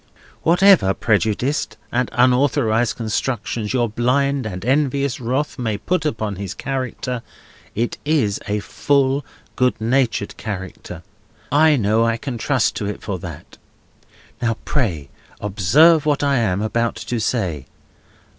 Whatever 0.41 0.95
prejudiced 0.95 1.77
and 1.91 2.09
unauthorised 2.13 2.95
constructions 2.95 3.71
your 3.71 3.87
blind 3.87 4.47
and 4.47 4.65
envious 4.65 5.19
wrath 5.19 5.59
may 5.59 5.77
put 5.77 6.07
upon 6.07 6.37
his 6.37 6.55
character, 6.55 7.21
it 7.75 7.99
is 8.03 8.39
a 8.47 8.61
frank, 8.61 9.23
good 9.55 9.79
natured 9.79 10.35
character. 10.37 11.03
I 11.51 11.75
know 11.75 12.03
I 12.03 12.17
can 12.17 12.39
trust 12.39 12.75
to 12.77 12.87
it 12.87 13.03
for 13.03 13.19
that. 13.19 13.59
Now, 14.41 14.57
pray 14.65 15.09
observe 15.39 16.07
what 16.07 16.23
I 16.23 16.37
am 16.37 16.63
about 16.63 16.95
to 16.95 17.19
say. 17.19 17.67